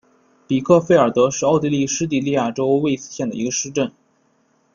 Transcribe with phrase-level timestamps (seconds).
[0.47, 3.91] 比克费尔德是奥地利施蒂利亚州魏茨县的一个市镇。